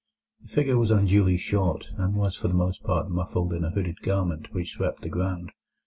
[0.41, 4.01] The figure was unduly short, and was for the most part muffled in a hooded
[4.01, 5.51] garment which swept the ground.